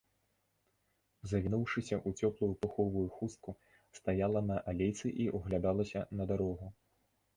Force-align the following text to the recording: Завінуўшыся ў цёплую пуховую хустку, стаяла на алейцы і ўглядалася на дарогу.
Завінуўшыся 1.31 1.93
ў 2.07 2.25
цёплую 2.25 2.49
пуховую 2.65 3.05
хустку, 3.17 3.55
стаяла 3.99 4.39
на 4.49 4.57
алейцы 4.73 5.07
і 5.27 5.29
ўглядалася 5.41 5.99
на 6.17 6.23
дарогу. 6.33 6.67